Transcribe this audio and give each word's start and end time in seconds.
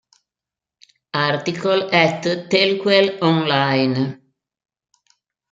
Article 1.21 1.93
at 1.93 2.23
Telquel-online 2.49 4.01